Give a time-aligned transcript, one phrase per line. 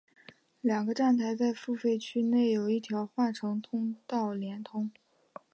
[0.61, 4.89] 两个站台在付费区内有一条换乘通道连通。